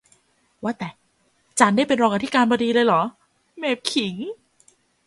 [0.63, 0.89] ว่าแต่
[1.59, 3.01] จารย์ได้เป็นรองอธิการบดีเลยเหรอ
[3.57, 4.15] เมพขิง